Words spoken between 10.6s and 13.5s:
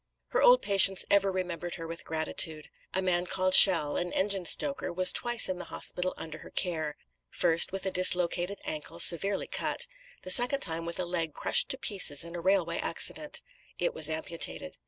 time with a leg crushed to pieces in a railway accident.